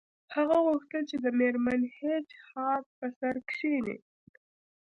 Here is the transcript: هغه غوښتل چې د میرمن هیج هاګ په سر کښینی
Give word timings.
هغه 0.35 0.57
غوښتل 0.65 1.03
چې 1.09 1.17
د 1.23 1.25
میرمن 1.39 1.81
هیج 1.97 2.27
هاګ 2.49 2.83
په 2.97 3.07
سر 3.17 3.35
کښینی 3.49 3.97